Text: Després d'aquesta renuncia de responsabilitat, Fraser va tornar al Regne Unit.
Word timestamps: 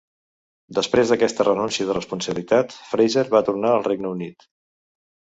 Després 0.75 1.09
d'aquesta 1.11 1.45
renuncia 1.47 1.85
de 1.89 1.95
responsabilitat, 1.97 2.73
Fraser 2.93 3.25
va 3.35 3.41
tornar 3.51 3.75
al 3.75 3.85
Regne 3.89 4.09
Unit. 4.13 4.47